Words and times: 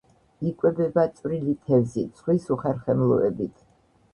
იკვებება 0.51 1.03
წვრილი 1.19 1.53
თევზით, 1.67 2.17
ზღვის 2.23 2.51
უხერხემლოებით. 2.57 3.63